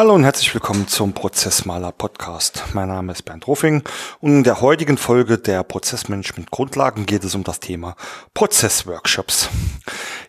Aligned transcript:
Hallo 0.00 0.14
und 0.14 0.24
herzlich 0.24 0.54
willkommen 0.54 0.88
zum 0.88 1.12
Prozessmaler 1.12 1.92
Podcast. 1.92 2.64
Mein 2.72 2.88
Name 2.88 3.12
ist 3.12 3.26
Bernd 3.26 3.46
Ruffing 3.46 3.82
und 4.20 4.30
in 4.30 4.44
der 4.44 4.62
heutigen 4.62 4.96
Folge 4.96 5.36
der 5.36 5.62
Prozessmanagement 5.62 6.50
Grundlagen 6.50 7.04
geht 7.04 7.22
es 7.22 7.34
um 7.34 7.44
das 7.44 7.60
Thema 7.60 7.96
Prozessworkshops. 8.32 9.50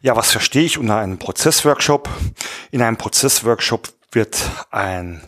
Ja, 0.02 0.18
was 0.18 0.30
verstehe 0.30 0.66
ich 0.66 0.78
unter 0.78 0.98
einem 0.98 1.20
Prozessworkshop? 1.20 2.10
In 2.72 2.82
einem 2.82 2.98
Prozessworkshop 2.98 3.88
wird 4.12 4.44
ein 4.72 5.22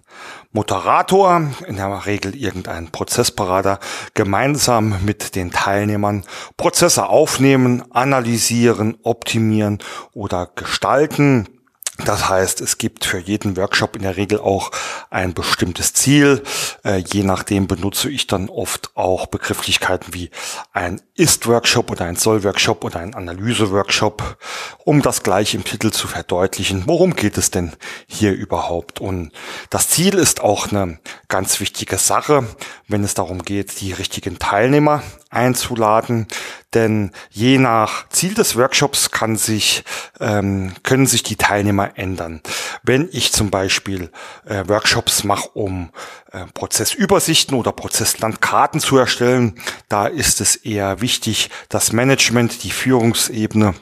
Moderator, 0.52 1.50
in 1.66 1.78
der 1.78 2.06
Regel 2.06 2.36
irgendein 2.36 2.92
Prozessberater, 2.92 3.80
gemeinsam 4.14 5.06
mit 5.06 5.36
den 5.36 5.52
Teilnehmern 5.52 6.26
Prozesse 6.58 7.08
aufnehmen, 7.08 7.82
analysieren, 7.94 8.98
optimieren 9.04 9.80
oder 10.12 10.50
gestalten 10.54 11.48
das 11.98 12.28
heißt, 12.28 12.60
es 12.62 12.80
gibt 12.80 13.06
für 13.06 13.20
jeden 13.20 13.56
Workshop 13.56 13.96
in 13.96 14.02
der 14.02 14.18
Regel 14.18 14.40
auch 14.40 14.72
ein 15.12 15.36
bestimmtes 15.36 15.94
Ziel. 15.94 16.42
Äh, 16.84 16.98
je 16.98 17.22
nachdem 17.24 17.68
benutze 17.68 18.10
ich 18.10 18.26
dann 18.26 18.50
oft 18.50 18.90
auch 18.96 19.28
Begrifflichkeiten 19.28 20.12
wie 20.12 20.32
ein 20.72 21.02
Ist-Workshop 21.14 21.92
oder 21.92 22.06
ein 22.06 22.16
Soll-Workshop 22.16 22.84
oder 22.84 23.00
ein 23.00 23.14
Analyse-Workshop, 23.14 24.38
um 24.84 25.04
das 25.04 25.22
gleich 25.22 25.54
im 25.54 25.64
Titel 25.66 25.92
zu 25.92 26.08
verdeutlichen. 26.08 26.84
Worum 26.88 27.16
geht 27.16 27.38
es 27.38 27.52
denn 27.52 27.74
hier 28.08 28.34
überhaupt? 28.34 29.00
Und 29.00 29.32
das 29.70 29.90
Ziel 29.90 30.16
ist 30.16 30.42
auch 30.42 30.72
eine 30.72 30.98
ganz 31.28 31.60
wichtige 31.60 32.00
Sache, 32.00 32.48
wenn 32.88 33.04
es 33.04 33.14
darum 33.14 33.44
geht, 33.44 33.82
die 33.82 33.94
richtigen 33.94 34.40
Teilnehmer 34.40 35.04
einzuladen. 35.30 36.28
Denn 36.74 37.12
je 37.30 37.58
nach 37.58 38.10
Ziel 38.10 38.34
des 38.34 38.56
Workshops 38.56 39.12
kann 39.12 39.36
sich, 39.36 39.84
ähm, 40.20 40.74
können 40.84 41.06
sich 41.06 41.24
die 41.24 41.36
Teilnehmer 41.36 41.98
ändern. 41.98 42.42
Wenn 42.84 43.10
ich 43.12 43.32
zum 43.32 43.52
Beispiel 43.52 44.10
äh, 44.46 44.64
Workshops 44.68 45.24
mache, 45.24 45.50
um 45.54 45.92
äh, 46.32 46.46
Prozessübersichten 46.54 47.58
oder 47.58 47.72
Prozesslandkarten 47.72 48.80
zu 48.80 48.98
erstellen, 48.98 49.60
da 49.90 50.08
ist 50.08 50.42
es 50.42 50.56
eher 50.56 51.02
wichtig, 51.02 51.50
das 51.70 51.94
Management, 51.94 52.64
die 52.64 52.72
Führungsebene 52.72 53.76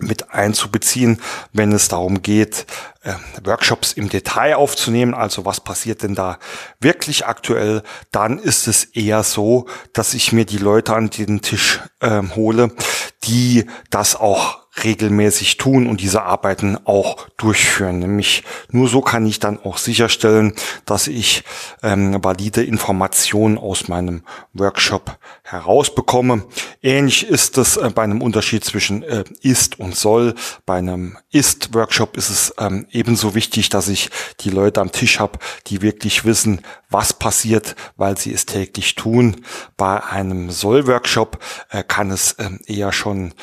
mit 0.00 0.30
einzubeziehen, 0.30 1.20
wenn 1.52 1.72
es 1.72 1.88
darum 1.88 2.22
geht, 2.22 2.66
äh, 3.02 3.14
Workshops 3.44 3.92
im 3.92 4.08
Detail 4.08 4.56
aufzunehmen, 4.56 5.14
also 5.14 5.44
was 5.44 5.60
passiert 5.60 6.02
denn 6.02 6.14
da 6.14 6.38
wirklich 6.80 7.26
aktuell, 7.26 7.82
dann 8.10 8.38
ist 8.38 8.68
es 8.68 8.84
eher 8.84 9.22
so, 9.22 9.66
dass 9.92 10.14
ich 10.14 10.32
mir 10.32 10.44
die 10.44 10.58
Leute 10.58 10.94
an 10.94 11.10
den 11.10 11.40
Tisch 11.40 11.80
äh, 12.00 12.22
hole, 12.34 12.72
die 13.24 13.66
das 13.90 14.16
auch 14.16 14.65
regelmäßig 14.84 15.56
tun 15.56 15.86
und 15.86 16.00
diese 16.00 16.22
Arbeiten 16.22 16.78
auch 16.84 17.28
durchführen. 17.36 17.98
Nämlich 17.98 18.44
nur 18.70 18.88
so 18.88 19.00
kann 19.00 19.26
ich 19.26 19.38
dann 19.38 19.58
auch 19.58 19.78
sicherstellen, 19.78 20.54
dass 20.84 21.06
ich 21.06 21.44
ähm, 21.82 22.22
valide 22.22 22.62
Informationen 22.62 23.58
aus 23.58 23.88
meinem 23.88 24.22
Workshop 24.52 25.18
herausbekomme. 25.42 26.44
Ähnlich 26.82 27.26
ist 27.26 27.58
es 27.58 27.76
äh, 27.76 27.90
bei 27.94 28.02
einem 28.02 28.22
Unterschied 28.22 28.64
zwischen 28.64 29.02
äh, 29.02 29.24
ist 29.40 29.78
und 29.78 29.96
soll. 29.96 30.34
Bei 30.66 30.76
einem 30.76 31.18
ist-Workshop 31.30 32.16
ist 32.16 32.30
es 32.30 32.54
ähm, 32.58 32.86
ebenso 32.90 33.34
wichtig, 33.34 33.68
dass 33.68 33.88
ich 33.88 34.10
die 34.40 34.50
Leute 34.50 34.80
am 34.80 34.92
Tisch 34.92 35.20
habe, 35.20 35.38
die 35.66 35.82
wirklich 35.82 36.24
wissen, 36.24 36.60
was 36.90 37.12
passiert, 37.12 37.76
weil 37.96 38.16
sie 38.18 38.32
es 38.32 38.46
täglich 38.46 38.94
tun. 38.94 39.36
Bei 39.76 40.04
einem 40.04 40.50
Soll-Workshop 40.50 41.38
äh, 41.70 41.82
kann 41.82 42.10
es 42.10 42.36
ähm, 42.38 42.60
eher 42.66 42.92
schon 42.92 43.34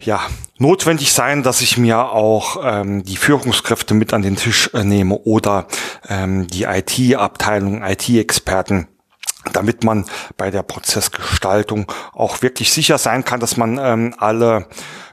ja, 0.00 0.20
notwendig 0.58 1.12
sein, 1.12 1.42
dass 1.42 1.60
ich 1.60 1.76
mir 1.76 2.10
auch 2.10 2.58
ähm, 2.62 3.02
die 3.02 3.16
Führungskräfte 3.16 3.94
mit 3.94 4.12
an 4.12 4.22
den 4.22 4.36
Tisch 4.36 4.70
äh, 4.74 4.84
nehme 4.84 5.16
oder 5.18 5.66
ähm, 6.08 6.46
die 6.46 6.64
IT-Abteilung, 6.64 7.82
IT-Experten 7.82 8.88
damit 9.52 9.84
man 9.84 10.04
bei 10.36 10.50
der 10.50 10.62
Prozessgestaltung 10.62 11.90
auch 12.12 12.42
wirklich 12.42 12.72
sicher 12.72 12.98
sein 12.98 13.24
kann, 13.24 13.40
dass 13.40 13.56
man 13.56 13.78
ähm, 13.78 14.14
alle 14.18 14.66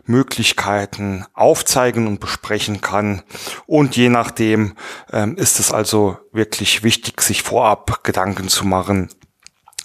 Möglichkeiten 0.06 1.26
aufzeigen 1.34 2.08
und 2.08 2.20
besprechen 2.20 2.82
kann. 2.82 3.24
Und 3.66 3.96
je 3.96 4.10
nachdem 4.10 4.76
ähm, 5.12 5.36
ist 5.38 5.60
es 5.60 5.72
also 5.72 6.18
wirklich 6.32 6.84
wichtig, 6.84 7.22
sich 7.22 7.44
vorab 7.44 8.04
Gedanken 8.04 8.48
zu 8.48 8.66
machen, 8.66 9.10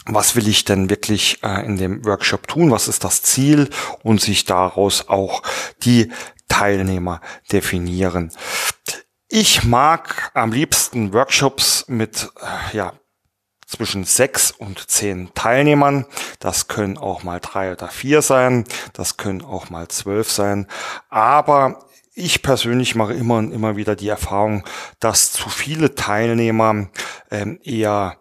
was 0.07 0.37
will 0.37 0.49
ich 0.49 0.65
denn 0.65 0.91
wirklich 0.91 1.43
äh, 1.43 1.65
in 1.65 1.77
dem 1.77 2.05
Workshop 2.05 2.49
tun, 2.49 2.71
was 2.71 2.89
ist 2.89 3.05
das 3.05 3.23
Ziel 3.23 3.71
und 4.03 4.21
sich 4.21 4.45
daraus 4.45 5.09
auch 5.09 5.43
die 5.83 6.11
Teilnehmer 6.49 7.21
definieren. 7.53 8.33
Ich 9.29 9.63
mag 9.65 10.31
am 10.35 10.53
liebsten 10.53 11.13
Workshops 11.13 11.85
mit 11.87 12.31
äh, 12.41 12.77
ja, 12.77 12.95
zwischen 13.71 14.05
sechs 14.05 14.51
und 14.51 14.91
zehn 14.91 15.33
Teilnehmern. 15.35 16.07
Das 16.41 16.67
können 16.67 16.99
auch 16.99 17.23
mal 17.23 17.39
drei 17.39 17.73
oder 17.73 17.89
vier 17.89 18.23
sein. 18.23 18.65
Das 18.93 19.17
können 19.17 19.43
auch 19.43 19.71
mal 19.71 19.87
zwölf 19.89 20.31
sein. 20.31 20.67
Aber 21.09 21.85
ich 22.21 22.43
persönlich 22.43 22.95
mache 22.95 23.15
immer 23.15 23.37
und 23.39 23.53
immer 23.53 23.77
wieder 23.77 23.97
die 23.97 24.09
Erfahrung, 24.09 24.65
dass 25.01 25.33
zu 25.33 25.49
viele 25.49 25.95
Teilnehmer 25.95 26.89
ähm, 27.31 27.59
eher 27.63 28.17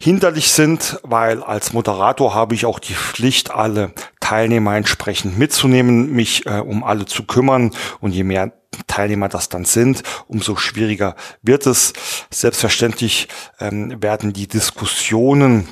hinderlich 0.00 0.50
sind, 0.52 0.98
weil 1.02 1.42
als 1.42 1.72
Moderator 1.72 2.34
habe 2.34 2.54
ich 2.54 2.66
auch 2.66 2.78
die 2.78 2.94
Pflicht, 2.94 3.50
alle 3.50 3.92
Teilnehmer 4.20 4.76
entsprechend 4.76 5.38
mitzunehmen, 5.38 6.12
mich 6.12 6.46
äh, 6.46 6.58
um 6.58 6.84
alle 6.84 7.06
zu 7.06 7.24
kümmern 7.24 7.70
und 8.00 8.12
je 8.12 8.24
mehr 8.24 8.52
Teilnehmer 8.86 9.28
das 9.28 9.48
dann 9.48 9.64
sind, 9.64 10.02
umso 10.26 10.56
schwieriger 10.56 11.14
wird 11.42 11.66
es. 11.66 11.92
Selbstverständlich 12.30 13.28
ähm, 13.60 14.02
werden 14.02 14.32
die 14.32 14.48
Diskussionen 14.48 15.68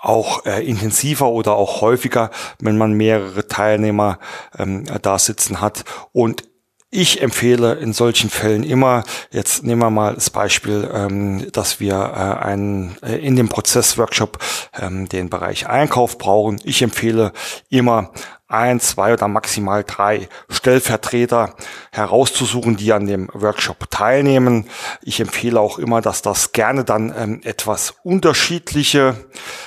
auch 0.00 0.46
äh, 0.46 0.64
intensiver 0.66 1.28
oder 1.28 1.52
auch 1.54 1.80
häufiger, 1.80 2.30
wenn 2.60 2.78
man 2.78 2.92
mehrere 2.92 3.46
Teilnehmer 3.46 4.18
ähm, 4.58 4.84
da 5.02 5.18
sitzen 5.18 5.60
hat. 5.60 5.84
Und 6.12 6.44
ich 6.94 7.22
empfehle 7.22 7.72
in 7.76 7.94
solchen 7.94 8.28
Fällen 8.28 8.62
immer, 8.64 9.02
jetzt 9.30 9.64
nehmen 9.64 9.80
wir 9.80 9.88
mal 9.88 10.14
das 10.14 10.28
Beispiel, 10.28 10.88
ähm, 10.92 11.50
dass 11.50 11.80
wir 11.80 11.94
äh, 11.94 12.44
einen, 12.44 12.96
äh, 13.02 13.16
in 13.16 13.34
dem 13.34 13.48
Prozessworkshop 13.48 14.38
ähm, 14.78 15.08
den 15.08 15.30
Bereich 15.30 15.66
Einkauf 15.66 16.18
brauchen. 16.18 16.60
Ich 16.64 16.82
empfehle 16.82 17.32
immer 17.70 18.12
ein, 18.52 18.80
zwei 18.80 19.12
oder 19.12 19.28
maximal 19.28 19.84
drei 19.84 20.28
Stellvertreter 20.48 21.54
herauszusuchen, 21.90 22.76
die 22.76 22.92
an 22.92 23.06
dem 23.06 23.28
Workshop 23.32 23.90
teilnehmen. 23.90 24.68
Ich 25.02 25.20
empfehle 25.20 25.60
auch 25.60 25.78
immer, 25.78 26.00
dass 26.00 26.22
das 26.22 26.52
gerne 26.52 26.84
dann 26.84 27.14
ähm, 27.16 27.40
etwas 27.44 27.94
unterschiedliche 28.02 29.14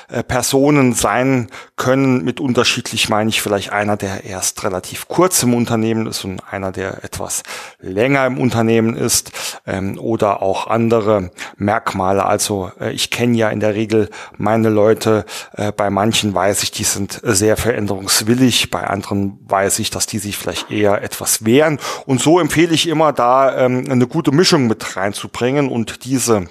äh, 0.08 0.24
Personen 0.24 0.94
sein 0.94 1.50
können. 1.76 2.24
Mit 2.24 2.40
unterschiedlich 2.40 3.10
meine 3.10 3.30
ich 3.30 3.42
vielleicht 3.42 3.72
einer, 3.72 3.98
der 3.98 4.24
erst 4.24 4.64
relativ 4.64 5.08
kurz 5.08 5.42
im 5.44 5.54
Unternehmen 5.54 6.08
ist 6.08 6.24
und 6.24 6.42
einer, 6.50 6.72
der 6.72 7.04
etwas 7.04 7.44
länger 7.80 8.26
im 8.26 8.38
Unternehmen 8.38 8.96
ist 8.96 9.32
ähm, 9.66 9.98
oder 10.00 10.42
auch 10.42 10.68
andere 10.68 11.32
Merkmale. 11.58 12.26
Also 12.26 12.72
äh, 12.80 12.92
ich 12.92 13.10
kenne 13.12 13.38
ja 13.38 13.50
in 13.50 13.60
der 13.60 13.76
Regel 13.76 14.10
meine 14.38 14.70
Leute. 14.70 15.26
Äh, 15.54 15.72
bei 15.72 15.90
manchen 15.90 16.34
weiß 16.34 16.64
ich, 16.64 16.72
die 16.72 16.84
sind 16.84 17.20
sehr 17.24 17.58
veränderungswillig 17.58 18.72
bei 18.76 18.88
anderen 18.88 19.40
weiß 19.48 19.80
ich, 19.80 19.90
dass 19.90 20.06
die 20.06 20.20
sich 20.20 20.36
vielleicht 20.36 20.70
eher 20.70 21.02
etwas 21.02 21.46
wehren. 21.46 21.80
Und 22.06 22.20
so 22.20 22.42
empfehle 22.42 22.74
ich 22.74 22.90
immer, 22.90 23.14
da 23.14 23.58
ähm, 23.58 23.86
eine 23.90 24.06
gute 24.06 24.34
Mischung 24.34 24.68
mit 24.68 24.98
reinzubringen 24.98 25.70
und 25.70 26.04
diese 26.04 26.48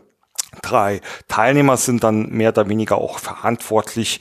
drei 0.62 1.00
Teilnehmer 1.28 1.76
sind 1.76 2.04
dann 2.04 2.30
mehr 2.30 2.50
oder 2.50 2.68
weniger 2.68 2.98
auch 2.98 3.18
verantwortlich, 3.18 4.20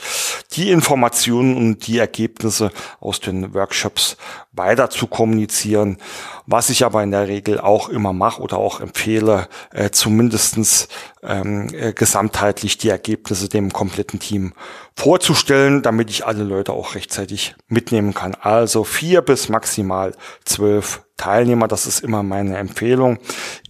die 0.54 0.72
Informationen 0.72 1.56
und 1.58 1.88
die 1.88 1.98
Ergebnisse 1.98 2.72
aus 3.00 3.20
den 3.20 3.54
Workshops 3.54 4.18
weiter 4.52 4.90
zu 4.90 5.08
kommunizieren. 5.08 5.98
Was 6.46 6.70
ich 6.70 6.86
aber 6.86 7.02
in 7.04 7.12
der 7.12 7.28
Regel 7.28 7.60
auch 7.60 7.90
immer 7.90 8.14
mache 8.14 8.42
oder 8.42 8.58
auch 8.58 8.80
empfehle, 8.80 9.48
äh, 9.72 9.90
zumindestens 9.90 10.88
ähm, 11.24 11.70
äh, 11.74 11.94
gesamtheitlich 11.94 12.78
die 12.78 12.90
Ergebnisse 12.90 13.50
dem 13.50 13.72
kompletten 13.72 14.20
Team 14.20 14.54
vorzustellen, 14.96 15.82
damit 15.82 16.10
ich 16.10 16.26
alle 16.26 16.44
Leute 16.44 16.74
auch 16.74 16.96
rechtzeitig 16.96 17.56
mitnehmen 17.68 18.14
kann. 18.14 18.36
Also 18.36 18.84
vier 18.84 19.22
bis 19.22 19.50
maximal 19.50 20.14
zwölf 20.46 21.04
Teilnehmer, 21.18 21.68
das 21.68 21.86
ist 21.86 22.00
immer 22.00 22.24
meine 22.24 22.58
Empfehlung. 22.58 23.20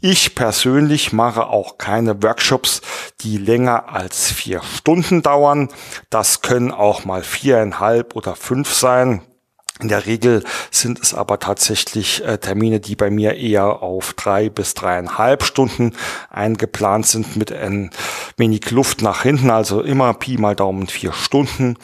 Ich 0.02 0.36
persönlich 0.36 1.14
mache 1.14 1.48
auch 1.48 1.78
keine 1.78 2.24
Workshops, 2.24 2.82
die 3.22 3.38
länger 3.38 3.94
als 3.94 4.32
vier 4.32 4.62
Stunden 4.64 5.22
dauern. 5.22 5.70
Das 6.10 6.42
können 6.42 6.72
auch 6.72 7.06
mal 7.06 7.24
viereinhalb 7.24 8.16
oder 8.16 8.36
fünf 8.36 8.74
sein. 8.74 9.22
In 9.80 9.88
der 9.90 10.06
Regel 10.06 10.44
sind 10.70 11.02
es 11.02 11.16
aber 11.16 11.40
tatsächlich 11.40 12.24
äh, 12.24 12.38
Termine, 12.38 12.80
die 12.80 12.96
bei 12.96 13.10
mir 13.10 13.36
eher 13.36 13.82
auf 13.82 14.14
drei 14.14 14.50
bis 14.50 14.76
dreieinhalb 14.76 15.44
Stunden 15.44 15.96
eingeplant 16.30 17.08
sind 17.08 17.36
mit 17.36 17.52
ein 17.52 17.90
wenig 18.38 18.70
Luft 18.70 19.02
nach 19.02 19.24
hinten, 19.24 19.50
also 19.50 19.82
immer 19.82 20.14
Pi 20.14 20.38
mal 20.38 20.56
Daumen 20.56 20.88
vier 20.88 21.12
Stunden. 21.12 21.78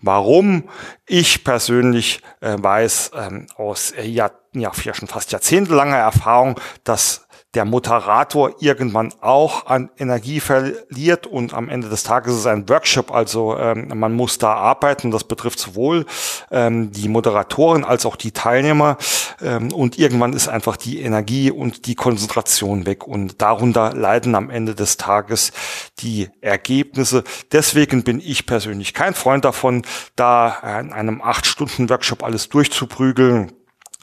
Warum? 0.00 0.64
Ich 1.06 1.44
persönlich 1.44 2.20
äh, 2.40 2.56
weiß 2.58 3.12
ähm, 3.14 3.46
aus 3.56 3.92
äh, 3.92 4.06
ja, 4.06 4.30
ja, 4.60 4.72
schon 4.74 5.08
fast 5.08 5.32
jahrzehntelanger 5.32 5.96
Erfahrung, 5.96 6.60
dass 6.84 7.26
der 7.56 7.64
Moderator 7.64 8.54
irgendwann 8.60 9.14
auch 9.22 9.66
an 9.66 9.88
Energie 9.96 10.40
verliert 10.40 11.26
und 11.26 11.54
am 11.54 11.70
Ende 11.70 11.88
des 11.88 12.02
Tages 12.02 12.34
ist 12.34 12.40
es 12.40 12.46
ein 12.46 12.68
Workshop, 12.68 13.10
also 13.10 13.56
ähm, 13.56 13.90
man 13.94 14.12
muss 14.12 14.36
da 14.36 14.52
arbeiten. 14.52 15.10
Das 15.10 15.24
betrifft 15.24 15.58
sowohl 15.58 16.04
ähm, 16.50 16.92
die 16.92 17.08
Moderatoren 17.08 17.82
als 17.82 18.04
auch 18.04 18.16
die 18.16 18.32
Teilnehmer 18.32 18.98
ähm, 19.40 19.72
und 19.72 19.98
irgendwann 19.98 20.34
ist 20.34 20.48
einfach 20.48 20.76
die 20.76 21.00
Energie 21.00 21.50
und 21.50 21.86
die 21.86 21.94
Konzentration 21.94 22.84
weg 22.84 23.06
und 23.06 23.40
darunter 23.40 23.94
leiden 23.94 24.34
am 24.34 24.50
Ende 24.50 24.74
des 24.74 24.98
Tages 24.98 25.52
die 26.00 26.28
Ergebnisse. 26.42 27.24
Deswegen 27.52 28.04
bin 28.04 28.20
ich 28.20 28.44
persönlich 28.44 28.92
kein 28.92 29.14
Freund 29.14 29.46
davon, 29.46 29.82
da 30.14 30.78
in 30.78 30.92
einem 30.92 31.22
acht 31.22 31.46
Stunden 31.46 31.88
Workshop 31.88 32.22
alles 32.22 32.50
durchzuprügeln 32.50 33.52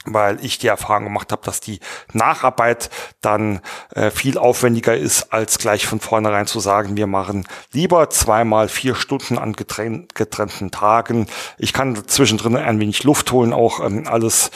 weil 0.04 0.44
ich 0.44 0.58
die 0.58 0.68
Erfahrung 0.68 1.04
gemacht 1.04 1.32
habe, 1.32 1.42
dass 1.44 1.60
die 1.60 1.80
Nacharbeit 2.12 2.90
dann 3.20 3.60
äh, 3.94 4.10
viel 4.10 4.38
aufwendiger 4.38 4.96
ist, 4.96 5.32
als 5.32 5.58
gleich 5.58 5.86
von 5.86 6.00
vornherein 6.00 6.46
zu 6.46 6.60
sagen, 6.60 6.96
wir 6.96 7.06
machen 7.06 7.46
lieber 7.72 8.10
zweimal 8.10 8.68
vier 8.68 8.94
Stunden 8.94 9.38
an 9.38 9.54
getrenn 9.54 10.08
getrennten 10.14 10.70
Tagen. 10.70 11.26
Ich 11.58 11.72
kann 11.72 12.06
zwischendrin 12.06 12.56
ein 12.56 12.80
wenig 12.80 13.04
Luft 13.04 13.32
holen, 13.32 13.52
auch 13.52 13.80
ähm, 13.80 14.06
alles 14.06 14.50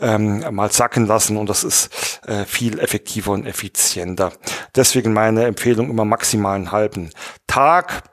ähm, 0.00 0.44
mal 0.54 0.72
sacken 0.72 1.06
lassen 1.06 1.36
und 1.36 1.48
das 1.48 1.64
ist 1.64 2.20
äh, 2.26 2.44
viel 2.44 2.78
effektiver 2.78 3.32
und 3.32 3.46
effizienter. 3.46 4.32
Deswegen 4.74 5.12
meine 5.12 5.44
Empfehlung 5.44 5.90
immer 5.90 6.04
maximal 6.04 6.56
einen 6.56 6.72
halben 6.72 7.10
Tag 7.46 8.09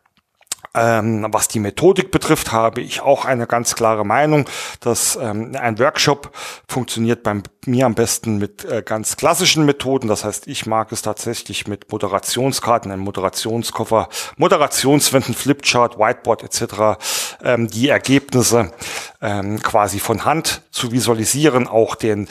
was 0.78 1.48
die 1.48 1.60
Methodik 1.60 2.12
betrifft, 2.12 2.52
habe 2.52 2.82
ich 2.82 3.02
auch 3.02 3.26
eine 3.26 3.48
ganz 3.48 3.76
klare 3.76 4.06
Meinung, 4.06 4.46
dass 4.80 5.16
ähm, 5.16 5.56
ein 5.60 5.80
Workshop 5.80 6.32
funktioniert 6.68 7.24
bei 7.24 7.42
mir 7.66 7.86
am 7.86 7.96
besten 7.96 8.38
mit 8.38 8.64
äh, 8.66 8.84
ganz 8.84 9.18
klassischen 9.18 9.66
Methoden. 9.66 10.08
Das 10.08 10.24
heißt, 10.24 10.48
ich 10.48 10.66
mag 10.66 10.92
es 10.92 11.02
tatsächlich 11.02 11.68
mit 11.68 11.92
Moderationskarten, 11.92 12.92
einem 12.92 13.04
Moderationskoffer, 13.04 14.10
Moderationswänden, 14.38 15.34
Flipchart, 15.34 15.98
Whiteboard 15.98 16.44
etc. 16.44 17.00
Ähm, 17.44 17.68
die 17.68 17.90
Ergebnisse 17.90 18.72
ähm, 19.22 19.62
quasi 19.62 20.00
von 20.00 20.26
Hand 20.26 20.62
zu 20.72 20.92
visualisieren, 20.92 21.68
auch 21.68 21.96
den 21.96 22.28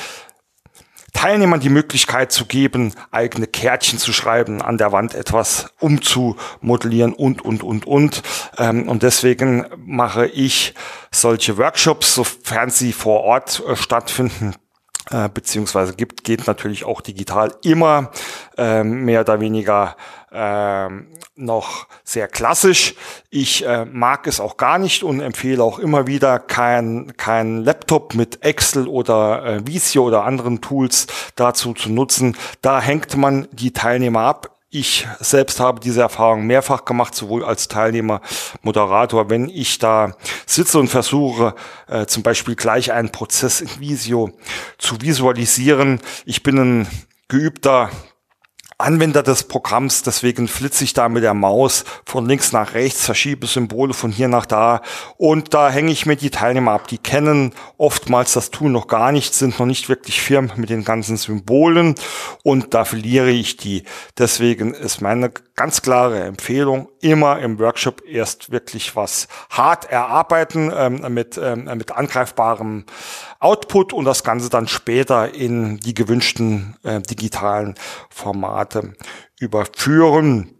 Teilnehmern 1.17 1.61
die 1.61 1.71
Möglichkeit 1.71 2.31
zu 2.31 2.45
geben, 2.45 2.93
eigene 3.11 3.47
Kärtchen 3.47 3.99
zu 3.99 4.13
schreiben, 4.13 4.61
an 4.61 4.77
der 4.77 4.93
Wand 4.93 5.15
etwas 5.15 5.71
umzumodellieren 5.81 7.15
und, 7.15 7.43
und, 7.43 7.63
und, 7.63 7.87
und. 7.87 8.23
Ähm, 8.59 8.87
und 8.87 9.03
deswegen 9.03 9.65
mache 9.79 10.27
ich 10.27 10.75
solche 11.11 11.57
Workshops, 11.57 12.15
sofern 12.15 12.69
sie 12.69 12.93
vor 12.93 13.23
Ort 13.23 13.63
äh, 13.67 13.77
stattfinden, 13.77 14.55
äh, 15.11 15.29
beziehungsweise 15.29 15.94
gibt, 15.94 16.25
geht 16.25 16.47
natürlich 16.47 16.85
auch 16.85 17.00
digital 17.00 17.53
immer 17.62 18.11
äh, 18.56 18.82
mehr 18.82 19.20
oder 19.20 19.41
weniger 19.41 19.97
äh, 20.32 20.88
noch 21.37 21.87
sehr 22.03 22.29
klassisch. 22.29 22.94
Ich 23.31 23.64
äh, 23.64 23.85
mag 23.85 24.26
es 24.26 24.41
auch 24.41 24.56
gar 24.56 24.79
nicht 24.79 25.05
und 25.05 25.20
empfehle 25.20 25.62
auch 25.62 25.79
immer 25.79 26.06
wieder 26.06 26.38
kein, 26.38 27.12
kein 27.17 27.62
Laptop 27.62 28.14
mit 28.14 28.43
Excel 28.44 28.88
oder 28.88 29.44
äh, 29.44 29.67
Visio 29.67 30.05
oder 30.05 30.25
anderen 30.25 30.61
Tools 30.61 31.06
dazu 31.37 31.73
zu 31.73 31.91
nutzen. 31.91 32.37
Da 32.61 32.81
hängt 32.81 33.17
man 33.17 33.49
die 33.52 33.73
Teilnehmer 33.73 34.23
ab. 34.23 34.56
Ich 34.69 35.07
selbst 35.21 35.61
habe 35.61 35.79
diese 35.79 36.01
Erfahrung 36.01 36.47
mehrfach 36.47 36.85
gemacht, 36.85 37.15
sowohl 37.15 37.45
als 37.45 37.69
Teilnehmer, 37.69 38.21
Moderator, 38.63 39.31
wenn 39.31 39.49
ich 39.49 39.79
da 39.79 40.17
sitze 40.45 40.81
und 40.81 40.89
versuche, 40.89 41.55
äh, 41.87 42.07
zum 42.07 42.25
Beispiel 42.25 42.57
gleich 42.57 42.91
einen 42.91 43.13
Prozess 43.13 43.61
in 43.61 43.71
Visio 43.79 44.33
zu 44.79 45.01
visualisieren. 45.01 46.01
Ich 46.25 46.43
bin 46.43 46.59
ein 46.59 46.89
geübter 47.29 47.91
Anwender 48.78 49.23
des 49.23 49.44
Programms, 49.44 50.02
deswegen 50.02 50.49
flitze 50.49 50.84
ich 50.84 50.93
da 50.93 51.08
mit 51.08 51.23
der 51.23 51.32
Maus 51.32 51.87
von 52.05 52.26
links 52.26 52.52
nach 52.52 52.75
rechts, 52.75 53.06
verschiebe 53.06 53.46
Symbole 53.46 53.94
von 53.94 54.11
hier 54.11 54.28
nach 54.28 54.44
da 54.44 54.82
und 55.17 55.55
da 55.55 55.70
hänge 55.70 55.93
ich 55.93 56.05
mir 56.05 56.17
die 56.17 56.28
Teilnehmer 56.28 56.73
ab. 56.73 56.87
Die 56.88 56.99
kennen 56.99 57.55
oftmals 57.78 58.34
das 58.34 58.50
Tool 58.50 58.70
noch 58.70 58.87
gar 58.87 59.12
nicht, 59.12 59.32
sind 59.32 59.58
noch 59.58 59.64
nicht 59.64 59.88
wirklich 59.88 60.20
firm 60.20 60.52
mit 60.56 60.69
den 60.69 60.84
ganzen 60.84 61.17
Symbolen 61.17 61.94
und 62.43 62.75
da 62.75 62.84
verliere 62.84 63.31
ich 63.31 63.56
die. 63.56 63.84
Deswegen 64.19 64.75
ist 64.75 65.00
meine 65.00 65.31
ganz 65.55 65.81
klare 65.81 66.25
Empfehlung, 66.25 66.90
immer 67.00 67.38
im 67.38 67.58
Workshop 67.58 68.02
erst 68.06 68.52
wirklich 68.52 68.94
was 68.94 69.26
hart 69.49 69.90
erarbeiten 69.90 70.70
ähm, 70.76 71.14
mit, 71.14 71.40
ähm, 71.43 71.64
mit 71.76 71.93
angreifbarem 71.93 72.84
Output 73.40 73.94
und 73.94 74.05
das 74.05 74.23
Ganze 74.23 74.50
dann 74.50 74.69
später 74.69 75.34
in 75.34 75.78
die 75.78 75.94
gewünschten 75.94 76.76
äh, 76.82 77.00
digitalen 77.00 77.75
Formate 78.11 78.66
überführen. 79.39 80.57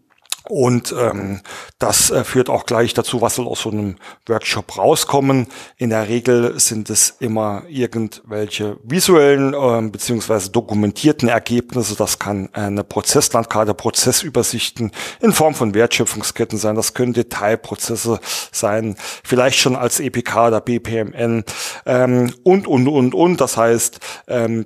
Und 0.49 0.95
ähm, 0.97 1.41
das 1.77 2.09
äh, 2.09 2.23
führt 2.23 2.49
auch 2.49 2.65
gleich 2.65 2.93
dazu, 2.93 3.21
was 3.21 3.35
soll 3.35 3.47
aus 3.47 3.61
so 3.61 3.69
einem 3.69 3.97
Workshop 4.27 4.77
rauskommen. 4.77 5.47
In 5.75 5.89
der 5.89 6.07
Regel 6.07 6.57
sind 6.59 6.89
es 6.89 7.15
immer 7.19 7.63
irgendwelche 7.67 8.77
visuellen 8.83 9.53
äh, 9.53 9.89
beziehungsweise 9.89 10.49
dokumentierten 10.49 11.27
Ergebnisse. 11.27 11.95
Das 11.95 12.17
kann 12.17 12.49
eine 12.53 12.83
Prozesslandkarte, 12.83 13.73
Prozessübersichten 13.73 14.91
in 15.19 15.33
Form 15.33 15.53
von 15.53 15.73
Wertschöpfungsketten 15.73 16.57
sein. 16.57 16.75
Das 16.75 16.93
können 16.93 17.13
Detailprozesse 17.13 18.19
sein, 18.51 18.95
vielleicht 19.23 19.59
schon 19.59 19.75
als 19.75 19.99
EPK 19.99 20.47
oder 20.47 20.61
BPMN 20.61 21.43
ähm, 21.85 22.33
und, 22.43 22.67
und, 22.67 22.87
und, 22.87 23.13
und. 23.13 23.41
Das 23.41 23.57
heißt, 23.57 23.99
ähm, 24.27 24.65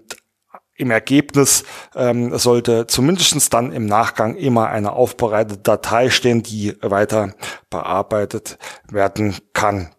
im 0.81 0.91
Ergebnis 0.91 1.63
ähm, 1.95 2.37
sollte 2.37 2.87
zumindestens 2.87 3.49
dann 3.49 3.71
im 3.71 3.85
Nachgang 3.85 4.35
immer 4.35 4.69
eine 4.69 4.93
aufbereitete 4.93 5.61
Datei 5.61 6.09
stehen, 6.09 6.43
die 6.43 6.75
weiter 6.81 7.33
bearbeitet 7.69 8.57
werden 8.89 9.35
kann. 9.53 9.91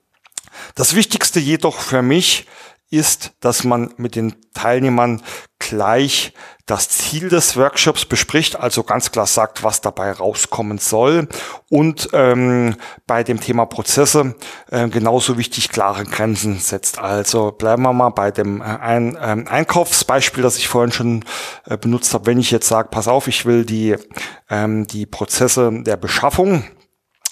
Das 0.75 0.95
Wichtigste 0.95 1.41
jedoch 1.41 1.79
für 1.79 2.03
mich 2.03 2.47
ist, 2.91 3.33
dass 3.41 3.65
man 3.65 3.95
mit 3.97 4.17
den 4.17 4.35
Teilnehmern 4.53 5.23
gleich 5.69 6.33
das 6.67 6.89
Ziel 6.89 7.29
des 7.29 7.57
Workshops 7.57 8.05
bespricht, 8.05 8.59
also 8.59 8.85
ganz 8.85 9.11
klar 9.11 9.27
sagt, 9.27 9.65
was 9.65 9.81
dabei 9.81 10.13
rauskommen 10.13 10.79
soll 10.79 11.29
und 11.69 12.09
ähm, 12.13 12.77
bei 13.07 13.25
dem 13.25 13.41
Thema 13.41 13.67
Prozesse 13.67 14.37
äh, 14.71 14.89
genauso 14.89 15.39
wichtig 15.39 15.71
klare 15.71 16.05
Grenzen 16.05 16.59
setzt. 16.59 16.99
Also 16.99 17.51
bleiben 17.51 17.83
wir 17.83 17.93
mal 17.93 18.11
bei 18.11 18.31
dem 18.31 18.61
äh, 18.61 18.65
ein, 18.65 19.19
ähm, 19.21 19.49
Einkaufsbeispiel, 19.49 20.43
das 20.43 20.57
ich 20.57 20.69
vorhin 20.69 20.93
schon 20.93 21.25
äh, 21.67 21.77
benutzt 21.77 22.15
habe. 22.15 22.27
Wenn 22.27 22.39
ich 22.39 22.51
jetzt 22.51 22.69
sage, 22.69 22.89
pass 22.91 23.09
auf, 23.09 23.27
ich 23.27 23.45
will 23.45 23.65
die, 23.65 23.97
ähm, 24.49 24.87
die 24.87 25.07
Prozesse 25.07 25.71
der 25.83 25.97
Beschaffung 25.97 26.65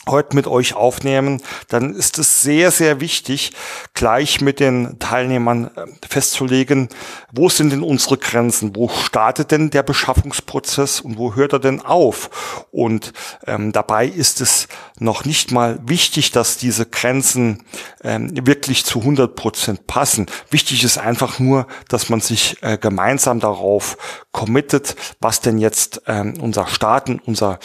heute 0.08 0.34
mit 0.34 0.46
euch 0.46 0.74
aufnehmen, 0.74 1.42
dann 1.68 1.94
ist 1.94 2.18
es 2.18 2.42
sehr, 2.42 2.70
sehr 2.70 3.00
wichtig, 3.00 3.52
gleich 3.92 4.40
mit 4.40 4.58
den 4.58 4.98
Teilnehmern 4.98 5.70
äh, 5.76 5.86
festzulegen, 6.08 6.88
wo 7.32 7.48
sind 7.48 7.70
denn 7.70 7.82
unsere 7.82 8.16
Grenzen, 8.16 8.74
wo 8.74 8.88
startet 8.88 9.50
denn 9.50 9.70
der 9.70 9.82
Beschaffungsprozess 9.82 11.00
und 11.00 11.18
wo 11.18 11.34
hört 11.34 11.52
er 11.52 11.58
denn 11.58 11.82
auf? 11.82 12.66
Und 12.70 13.12
ähm, 13.46 13.72
dabei 13.72 14.06
ist 14.06 14.40
es 14.40 14.68
noch 14.98 15.24
nicht 15.24 15.52
mal 15.52 15.78
wichtig, 15.84 16.32
dass 16.32 16.56
diese 16.56 16.86
Grenzen 16.86 17.64
ähm, 18.02 18.30
wirklich 18.46 18.84
zu 18.84 19.00
100 19.00 19.36
Prozent 19.36 19.86
passen. 19.86 20.26
Wichtig 20.50 20.82
ist 20.82 20.98
einfach 20.98 21.38
nur, 21.38 21.66
dass 21.88 22.08
man 22.08 22.20
sich 22.20 22.56
äh, 22.62 22.78
gemeinsam 22.78 23.38
darauf 23.38 23.98
committet, 24.32 24.96
was 25.20 25.40
denn 25.40 25.58
jetzt 25.58 26.02
ähm, 26.06 26.34
unser 26.40 26.66
Starten, 26.66 27.20
unser 27.24 27.58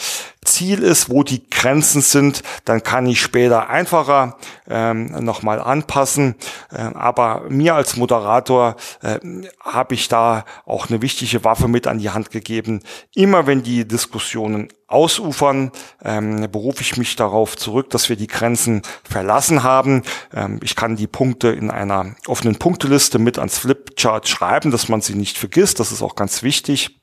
Ziel 0.56 0.82
ist, 0.82 1.10
wo 1.10 1.22
die 1.22 1.48
Grenzen 1.50 2.00
sind, 2.00 2.42
dann 2.64 2.82
kann 2.82 3.06
ich 3.06 3.20
später 3.20 3.68
einfacher 3.68 4.38
ähm, 4.66 5.12
nochmal 5.22 5.60
anpassen. 5.60 6.34
Ähm, 6.74 6.96
aber 6.96 7.44
mir 7.50 7.74
als 7.74 7.96
Moderator 7.96 8.76
äh, 9.02 9.18
habe 9.60 9.94
ich 9.94 10.08
da 10.08 10.46
auch 10.64 10.88
eine 10.88 11.02
wichtige 11.02 11.44
Waffe 11.44 11.68
mit 11.68 11.86
an 11.86 11.98
die 11.98 12.08
Hand 12.08 12.30
gegeben. 12.30 12.80
Immer 13.14 13.46
wenn 13.46 13.62
die 13.62 13.86
Diskussionen 13.86 14.68
ausufern, 14.86 15.72
ähm, 16.02 16.48
berufe 16.50 16.80
ich 16.80 16.96
mich 16.96 17.16
darauf 17.16 17.54
zurück, 17.56 17.90
dass 17.90 18.08
wir 18.08 18.16
die 18.16 18.28
Grenzen 18.28 18.80
verlassen 19.04 19.62
haben. 19.62 20.04
Ähm, 20.32 20.58
ich 20.62 20.74
kann 20.74 20.96
die 20.96 21.06
Punkte 21.06 21.48
in 21.48 21.70
einer 21.70 22.14
offenen 22.26 22.56
Punkteliste 22.56 23.18
mit 23.18 23.38
ans 23.38 23.58
Flipchart 23.58 24.26
schreiben, 24.26 24.70
dass 24.70 24.88
man 24.88 25.02
sie 25.02 25.16
nicht 25.16 25.36
vergisst. 25.36 25.80
Das 25.80 25.92
ist 25.92 26.00
auch 26.00 26.14
ganz 26.14 26.42
wichtig 26.42 26.98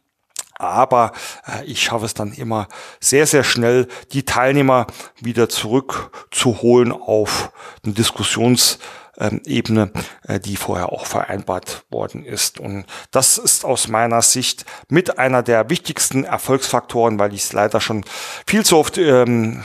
aber 0.55 1.11
äh, 1.47 1.63
ich 1.65 1.83
schaffe 1.83 2.05
es 2.05 2.13
dann 2.13 2.33
immer 2.33 2.67
sehr, 2.99 3.27
sehr 3.27 3.43
schnell, 3.43 3.87
die 4.11 4.23
Teilnehmer 4.23 4.87
wieder 5.19 5.49
zurückzuholen 5.49 6.91
auf 6.91 7.51
eine 7.83 7.93
Diskussionsebene, 7.93 9.91
äh, 10.27 10.39
die 10.39 10.55
vorher 10.55 10.91
auch 10.91 11.05
vereinbart 11.05 11.85
worden 11.89 12.25
ist. 12.25 12.59
Und 12.59 12.85
das 13.11 13.37
ist 13.37 13.65
aus 13.65 13.87
meiner 13.87 14.21
Sicht 14.21 14.65
mit 14.89 15.17
einer 15.19 15.43
der 15.43 15.69
wichtigsten 15.69 16.23
Erfolgsfaktoren, 16.23 17.19
weil 17.19 17.33
ich 17.33 17.43
es 17.43 17.53
leider 17.53 17.81
schon 17.81 18.05
viel 18.47 18.65
zu 18.65 18.77
oft 18.77 18.97
ähm, 18.97 19.63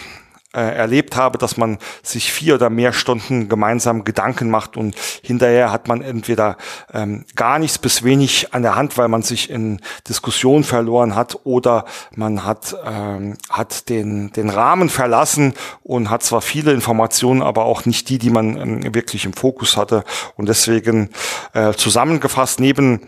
äh, 0.54 0.60
erlebt 0.60 1.14
habe, 1.14 1.36
dass 1.36 1.56
man 1.58 1.78
sich 2.02 2.32
vier 2.32 2.54
oder 2.54 2.70
mehr 2.70 2.94
Stunden 2.94 3.50
gemeinsam 3.50 4.04
Gedanken 4.04 4.48
macht 4.48 4.78
und 4.78 4.96
hinterher 5.22 5.70
hat 5.70 5.88
man 5.88 6.00
entweder 6.00 6.56
ähm, 6.92 7.26
gar 7.36 7.58
nichts 7.58 7.78
bis 7.78 8.02
wenig 8.02 8.54
an 8.54 8.62
der 8.62 8.74
Hand, 8.74 8.96
weil 8.96 9.08
man 9.08 9.22
sich 9.22 9.50
in 9.50 9.80
Diskussion 10.08 10.64
verloren 10.64 11.14
hat 11.14 11.40
oder 11.44 11.84
man 12.14 12.44
hat, 12.44 12.74
ähm, 12.84 13.36
hat 13.50 13.90
den, 13.90 14.32
den 14.32 14.48
Rahmen 14.48 14.88
verlassen 14.88 15.52
und 15.82 16.08
hat 16.08 16.22
zwar 16.22 16.40
viele 16.40 16.72
Informationen, 16.72 17.42
aber 17.42 17.66
auch 17.66 17.84
nicht 17.84 18.08
die, 18.08 18.18
die 18.18 18.30
man 18.30 18.56
ähm, 18.56 18.94
wirklich 18.94 19.26
im 19.26 19.34
Fokus 19.34 19.76
hatte. 19.76 20.02
Und 20.36 20.48
deswegen 20.48 21.10
äh, 21.52 21.72
zusammengefasst, 21.74 22.58
neben 22.58 23.02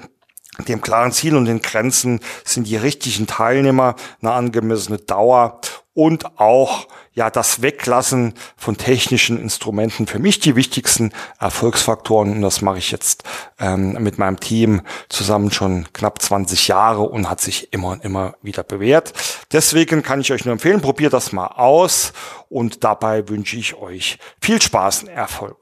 dem 0.68 0.80
klaren 0.80 1.12
Ziel 1.12 1.36
und 1.36 1.46
den 1.46 1.62
Grenzen 1.62 2.20
sind 2.44 2.66
die 2.66 2.76
richtigen 2.76 3.26
Teilnehmer 3.26 3.94
eine 4.20 4.32
angemessene 4.32 4.98
Dauer 4.98 5.60
und 5.92 6.38
auch 6.38 6.86
ja 7.12 7.30
das 7.30 7.62
Weglassen 7.62 8.34
von 8.56 8.76
technischen 8.76 9.40
Instrumenten 9.40 10.06
für 10.06 10.18
mich 10.18 10.38
die 10.38 10.56
wichtigsten 10.56 11.12
Erfolgsfaktoren. 11.38 12.32
Und 12.32 12.42
das 12.42 12.62
mache 12.62 12.78
ich 12.78 12.90
jetzt 12.90 13.24
ähm, 13.58 13.92
mit 14.00 14.18
meinem 14.18 14.38
Team 14.38 14.82
zusammen 15.08 15.50
schon 15.50 15.88
knapp 15.92 16.22
20 16.22 16.68
Jahre 16.68 17.02
und 17.02 17.28
hat 17.28 17.40
sich 17.40 17.72
immer 17.72 17.88
und 17.88 18.04
immer 18.04 18.34
wieder 18.40 18.62
bewährt. 18.62 19.12
Deswegen 19.52 20.02
kann 20.02 20.20
ich 20.20 20.32
euch 20.32 20.44
nur 20.44 20.52
empfehlen, 20.52 20.80
probiert 20.80 21.12
das 21.12 21.32
mal 21.32 21.48
aus 21.48 22.12
und 22.48 22.84
dabei 22.84 23.28
wünsche 23.28 23.56
ich 23.56 23.74
euch 23.74 24.18
viel 24.40 24.62
Spaß 24.62 25.02
und 25.02 25.08
Erfolg. 25.08 25.56